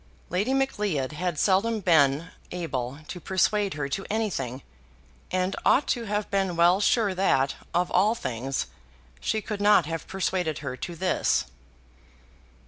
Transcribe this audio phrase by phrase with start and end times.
[0.31, 4.63] Lady Macleod had seldom been able to persuade her to anything,
[5.29, 8.65] and ought to have been well sure that, of all things,
[9.19, 11.45] she could not have persuaded her to this.